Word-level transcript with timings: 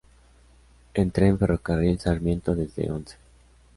En 0.95 1.11
tren: 1.11 1.37
Ferrocarril 1.37 1.99
Sarmiento, 1.99 2.55
desde 2.55 2.89
Once. 2.91 3.17